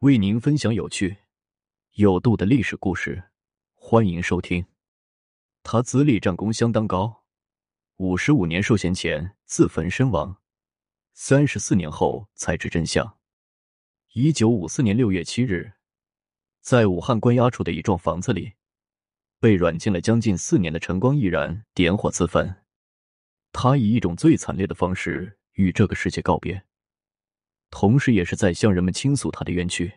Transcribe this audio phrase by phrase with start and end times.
[0.00, 1.16] 为您分享有趣、
[1.92, 3.30] 有度的历史故事，
[3.72, 4.66] 欢迎收听。
[5.62, 7.24] 他资历战功相当高，
[7.96, 10.36] 五十五年受刑前自焚身亡，
[11.14, 13.16] 三十四年后才知真相。
[14.12, 15.72] 一九五四年六月七日，
[16.60, 18.52] 在武汉关押处的一幢房子里，
[19.40, 22.54] 被软禁了将近四年的陈光毅然点火自焚。
[23.50, 26.65] 他以一种最惨烈的方式与这个世界告别。
[27.70, 29.92] 同时，也是在向人们倾诉他的冤屈。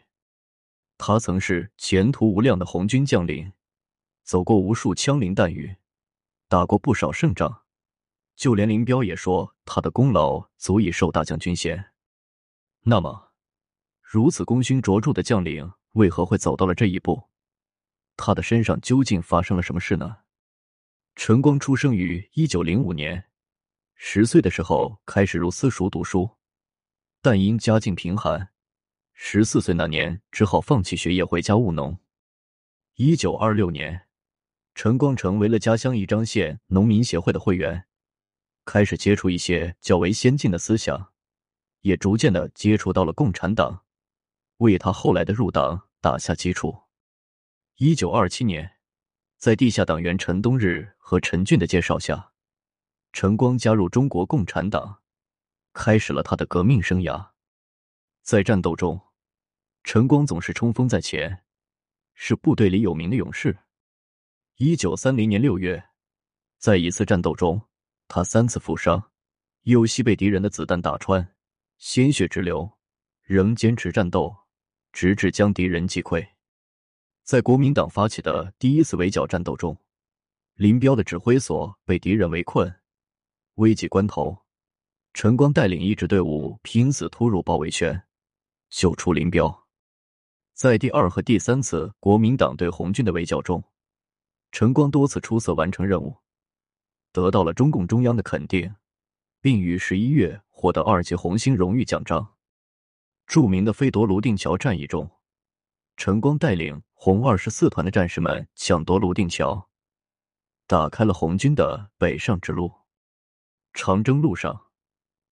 [0.98, 3.54] 他曾是前途无量的红军将领，
[4.24, 5.78] 走过无数枪林弹雨，
[6.50, 7.64] 打过不少胜仗。
[8.36, 11.92] 就连林彪也说，他的功劳足以受大将军衔。
[12.82, 13.32] 那么，
[14.02, 17.30] 如此功勋卓著的将领，为何会走到了这一步？
[18.18, 20.18] 他的身上究竟发生了什么事呢？
[21.16, 23.26] 陈光出生于一九零五年，
[23.96, 26.39] 十岁的时候开始入私塾读书。
[27.22, 28.50] 但因家境贫寒，
[29.12, 32.00] 十四岁那年只好放弃学业，回家务农。
[32.96, 34.08] 一九二六年，
[34.74, 37.86] 陈光成为了家乡宜章县农民协会的会员，
[38.64, 41.12] 开始接触一些较为先进的思想，
[41.82, 43.84] 也逐渐的接触到了共产党，
[44.60, 46.84] 为他后来的入党打下基础。
[47.76, 48.78] 一九二七年，
[49.38, 52.32] 在地下党员陈冬日和陈俊的介绍下，
[53.12, 54.99] 陈光加入中国共产党。
[55.80, 57.30] 开始了他的革命生涯，
[58.22, 59.00] 在战斗中，
[59.86, 61.46] 陈光总是冲锋在前，
[62.14, 63.58] 是部队里有名的勇士。
[64.58, 65.82] 一九三零年六月，
[66.58, 67.62] 在一次战斗中，
[68.10, 69.12] 他三次负伤，
[69.62, 71.34] 右膝被敌人的子弹打穿，
[71.78, 72.70] 鲜血直流，
[73.22, 74.36] 仍坚持战斗，
[74.92, 76.28] 直至将敌人击溃。
[77.24, 79.78] 在国民党发起的第一次围剿战斗中，
[80.56, 82.82] 林彪的指挥所被敌人围困，
[83.54, 84.44] 危急关头。
[85.14, 88.04] 陈光带领一支队伍拼死突入包围圈，
[88.70, 89.68] 救出林彪。
[90.54, 93.64] 在第二和第三次国民党对红军的围剿中，
[94.52, 96.16] 陈光多次出色完成任务，
[97.12, 98.76] 得到了中共中央的肯定，
[99.42, 102.36] 并于十一月获得二级红星荣誉奖章。
[103.26, 105.10] 著名的飞夺泸定桥战役中，
[105.98, 109.70] 陈光带领红二十四团的战士们抢夺泸定桥，
[110.68, 112.72] 打开了红军的北上之路。
[113.74, 114.69] 长征路上。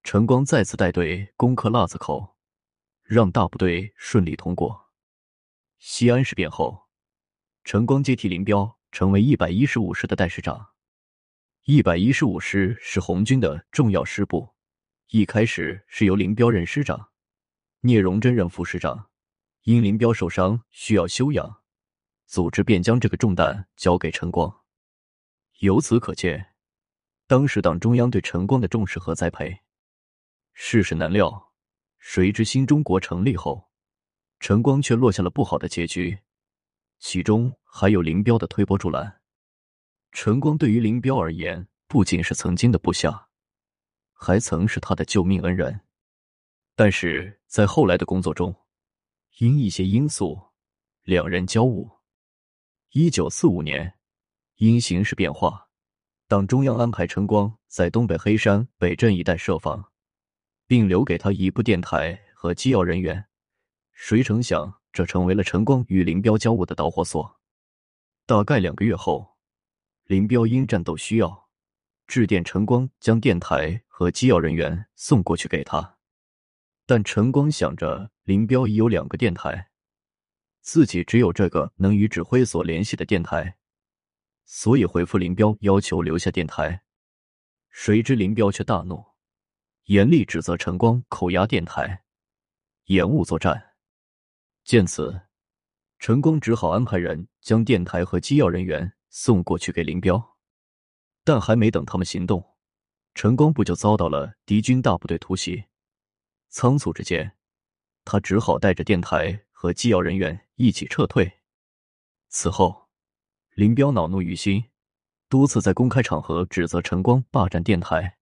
[0.09, 2.37] 陈光再次带队攻克腊子口，
[3.03, 4.87] 让大部队顺利通过
[5.79, 6.87] 西安事变后，
[7.65, 10.69] 陈光接替林彪，成为一百一十五师的代师长。
[11.65, 14.55] 一百一十五师是红军的重要师部，
[15.09, 17.09] 一开始是由林彪任师长，
[17.81, 19.09] 聂荣臻任副师长。
[19.63, 21.63] 因林彪受伤需要休养，
[22.25, 24.61] 组织便将这个重担交给陈光。
[25.59, 26.53] 由此可见，
[27.27, 29.63] 当时党中央对陈光的重视和栽培。
[30.59, 31.53] 世事难料，
[31.99, 33.69] 谁知新中国成立后，
[34.39, 36.17] 陈光却落下了不好的结局，
[36.97, 39.21] 其中还有林彪的推波助澜。
[40.11, 43.29] 陈光对于林彪而言，不仅是曾经的部下，
[44.13, 45.79] 还曾是他的救命恩人。
[46.75, 48.53] 但是在后来的工作中，
[49.37, 50.41] 因一些因素，
[51.03, 52.01] 两人交恶。
[52.89, 53.93] 一九四五年，
[54.55, 55.69] 因形势变化，
[56.27, 59.91] 党中央安排陈光在东北黑山北镇一带设防。
[60.67, 63.25] 并留给他一部电台和机要人员，
[63.93, 67.39] 谁成想这成为了陈光与林彪交恶的导火索。
[68.25, 69.37] 大概两个月后，
[70.03, 71.49] 林彪因战斗需要，
[72.05, 75.97] 致电陈光将电台和机要人员送过去给他。
[76.85, 79.69] 但陈光想着林彪已有两个电台，
[80.61, 83.57] 自己只有这个能与指挥所联系的电台，
[84.43, 86.83] 所以回复林彪要求留下电台。
[87.69, 89.16] 谁知林彪却大怒。
[89.87, 92.03] 严厉指责陈光扣押电台，
[92.87, 93.75] 延误作战。
[94.65, 95.21] 见此，
[95.97, 100.35] 陈光只好安排人将电台和机要人员送过去给林彪。
[101.23, 102.57] 但还没等他们行动，
[103.15, 105.63] 陈光不就遭到了敌军大部队突袭？
[106.49, 107.37] 仓促之间，
[108.03, 111.39] 他只好带着电台和机要人员一起撤退。
[112.27, 112.89] 此后，
[113.53, 114.65] 林彪恼怒于心，
[115.29, 118.17] 多次在公开场合指责陈光霸占电台，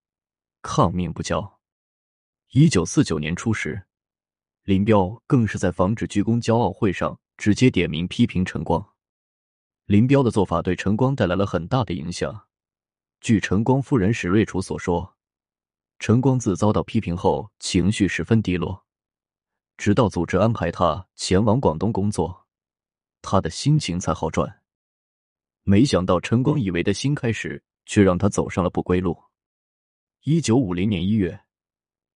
[0.62, 1.55] 抗命不交。
[2.52, 3.82] 一九四九年初时，
[4.62, 8.84] 林彪更是在防止鞠躬骄傲会上直接点名批评陈光。
[9.84, 12.46] 林彪的做法对陈光带来了很大的影响。
[13.20, 15.16] 据陈光夫人史瑞楚所说，
[15.98, 18.86] 陈光自遭到批评后，情绪十分低落，
[19.76, 22.46] 直到组织安排他前往广东工作，
[23.22, 24.62] 他的心情才好转。
[25.64, 29.20] 没想到陈光以为的新开始，却让他走上了不归路。
[30.22, 31.40] 一九五零年一月。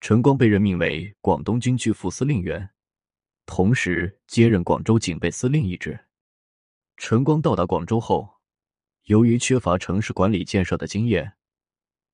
[0.00, 2.70] 陈光被任命为广东军区副司令员，
[3.44, 6.06] 同时接任广州警备司令一职。
[6.96, 8.40] 陈光到达广州后，
[9.04, 11.34] 由于缺乏城市管理建设的经验，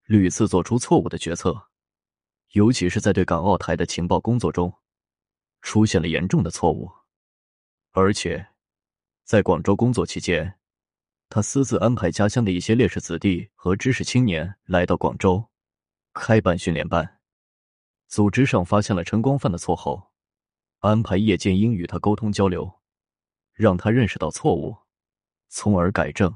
[0.04, 1.68] 屡次做出错误的决策，
[2.52, 4.74] 尤其是在对港澳台的情报工作中，
[5.62, 6.90] 出现了严重的错误。
[7.92, 8.48] 而且，
[9.22, 10.58] 在广州工作期间，
[11.28, 15.48] 他私自安排家乡的一些烈士子弟和知识青年来到广州，
[16.12, 17.15] 开办训练班。
[18.08, 20.12] 组织上发现了陈光犯的错后，
[20.79, 22.81] 安排叶剑英与他沟通交流，
[23.53, 24.76] 让他认识到错误，
[25.49, 26.35] 从而改正。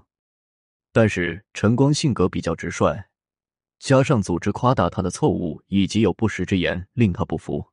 [0.93, 3.05] 但是陈光性格比较直率，
[3.79, 7.65] 加上组织夸大他的错误以及有不实之言，令他不服，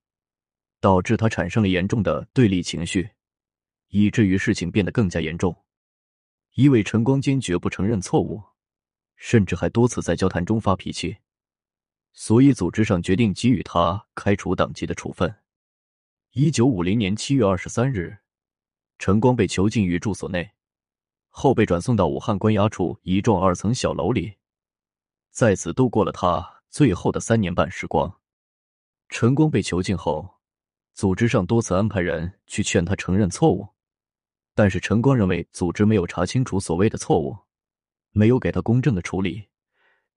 [0.80, 3.10] 导致他产生了严重的对立情绪，
[3.88, 5.64] 以至于事情变得更加严重。
[6.54, 8.44] 因为陈光坚决不承认错误，
[9.16, 11.18] 甚至还多次在交谈中发脾气。
[12.20, 15.36] 所以，组织上决定给予他开除党籍的处分。
[16.32, 18.18] 一九五零年七月二十三日，
[18.98, 20.50] 陈光被囚禁于住所内，
[21.30, 24.34] 后被转送到武汉关押处一幢二层小楼里，
[25.30, 28.12] 在此度过了他最后的三年半时光。
[29.10, 30.40] 陈光被囚禁后，
[30.96, 33.70] 组织上多次安排人去劝他承认错误，
[34.56, 37.38] 但是陈光认为组织没有查清楚所谓的错误，
[38.10, 39.50] 没有给他公正的处理，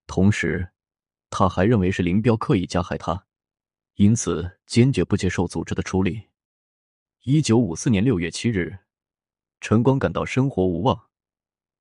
[0.06, 0.66] 同时。
[1.30, 3.24] 他还认为是林彪刻意加害他，
[3.94, 6.20] 因此坚决不接受组织的处理。
[7.22, 8.76] 一九五四年六月七日，
[9.60, 11.08] 陈光感到生活无望，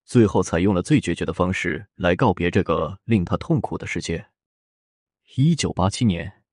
[0.06, 4.30] 最后采用了最决绝的方式来告别这个令他痛苦的世界。
[5.36, 6.44] 一九八七年，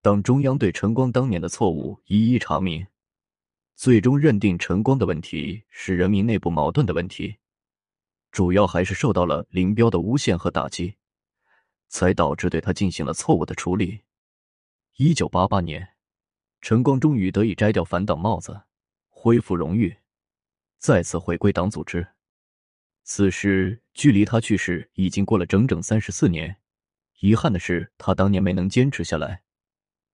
[0.00, 2.86] 当中央对陈光当年的错误一一查明，
[3.74, 7.36] 最终认定陈光的问题是人民内部矛盾的问题，
[8.30, 10.96] 主要还是受到了林彪的诬陷和打击。
[11.88, 14.02] 才导致对他进行了错误的处理。
[14.96, 15.94] 一九八八年，
[16.60, 18.62] 陈光终于得以摘掉反党帽子，
[19.08, 19.96] 恢复荣誉，
[20.78, 22.08] 再次回归党组织。
[23.04, 26.56] 此时距离他去世已经过了整整三十四年。
[27.20, 29.42] 遗憾的是，他当年没能坚持下来；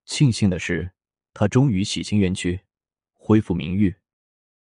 [0.04, 0.92] 庆幸的是，
[1.32, 2.60] 他终于洗清冤屈，
[3.12, 3.96] 恢复名誉。